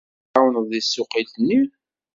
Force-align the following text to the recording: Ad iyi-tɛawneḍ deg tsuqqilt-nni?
Ad 0.03 0.05
iyi-tɛawneḍ 0.07 0.65
deg 0.67 0.83
tsuqqilt-nni? 0.83 1.61